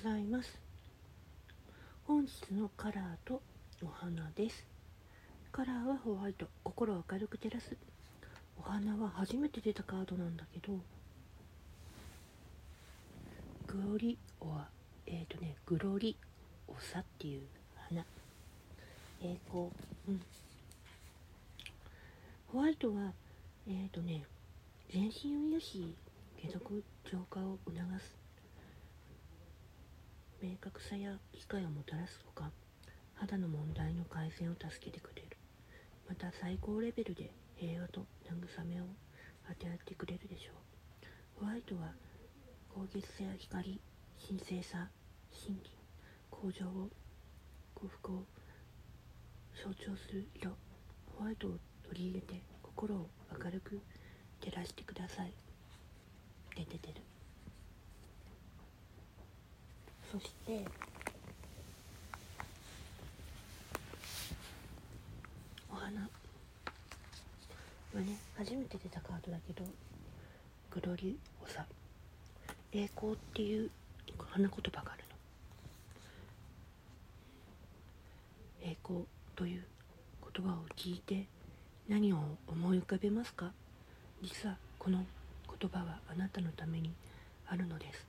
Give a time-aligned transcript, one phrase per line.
[0.00, 0.60] ございます。
[2.06, 3.42] 本日のカラーと
[3.82, 4.64] お花です。
[5.50, 7.76] カラーはホワイト心を明るく照らす。
[8.56, 10.74] お花は初めて出たカードなんだけど
[13.66, 14.68] グロリオア
[15.04, 16.14] えっ、ー、とねグロリ
[16.68, 17.42] オサっていう
[17.88, 18.04] 花。
[19.20, 19.64] 栄光
[20.08, 20.22] うん。
[22.52, 23.12] ホワイトは
[23.66, 24.22] えっ、ー、とね
[24.92, 25.94] 全身を癒し
[26.40, 28.27] 継続浄化を促す。
[30.48, 32.50] 明確さや理解をもたらすほか
[33.16, 35.36] 肌の問題の改善を助けてくれる。
[36.08, 38.84] また最高レベルで平和と慰めを
[39.44, 40.52] 与えてくれるでしょ
[41.40, 41.44] う。
[41.44, 41.92] ホワイトは
[42.74, 43.78] 高潔さや光
[44.26, 44.88] 神聖さ
[45.30, 45.70] 真理
[46.30, 46.88] 向上を
[47.74, 48.22] 幸福を
[49.52, 50.52] 象徴する色。
[51.18, 53.82] ホワイトを取り入れて心を明るく
[54.40, 55.32] 照らしてください。
[56.56, 57.17] 出て出る。
[60.10, 60.64] そして
[65.70, 66.00] お花。
[66.00, 66.08] は
[68.00, 69.64] ね初めて出たカードだけど
[70.70, 71.66] グロリオサ。
[72.72, 73.70] 栄光っていう
[74.18, 75.04] 花言葉がある
[78.62, 78.70] の。
[78.70, 79.04] 栄光
[79.36, 79.64] という
[80.34, 81.26] 言葉を聞いて
[81.88, 83.52] 何を思い浮かべますか？
[84.22, 85.04] 実はこの
[85.60, 86.92] 言葉はあなたのために
[87.46, 88.06] あるのです。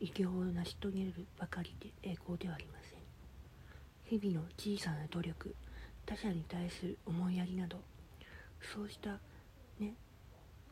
[0.00, 4.18] 偉業を成し遂げるばかりで栄光ではありません。
[4.20, 5.54] 日々の小さな努力
[6.04, 7.78] 他者に対する思いやりなど
[8.60, 9.18] そうした
[9.78, 9.94] ね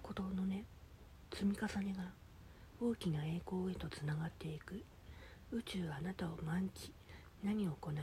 [0.03, 0.64] ことのね
[1.33, 2.05] 積み重ねが
[2.81, 4.83] 大きな栄光へとつながっていく。
[5.53, 6.92] 宇宙はあなたを毎日
[7.45, 7.95] 何を行い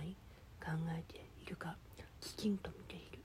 [0.64, 1.76] 考えているか
[2.22, 3.20] きちんと見ている。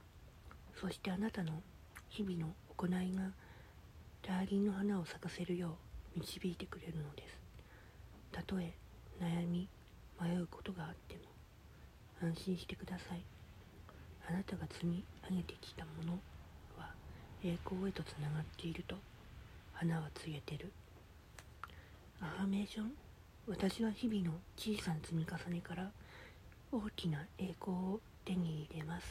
[0.81, 1.63] そしてあなたの
[2.09, 3.31] 日々の行いが
[4.23, 5.77] ダーリンの花を咲かせるよ
[6.17, 7.44] う導いてくれるのです。
[8.35, 8.75] たとえ
[9.23, 9.69] 悩み
[10.21, 11.21] 迷うことがあっても
[12.21, 13.23] 安心してください。
[14.29, 16.13] あなたが積み上げてきたもの
[16.77, 16.91] は
[17.45, 18.97] 栄光へとつながっていると
[19.73, 20.73] 花は告げてる。
[22.21, 22.93] アファメーション
[23.47, 25.91] 私は日々の小さな積み重ねから
[26.73, 29.07] 大きな栄光を手に入れます。